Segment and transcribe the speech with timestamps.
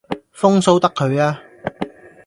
[0.33, 1.41] 風騷得佢吖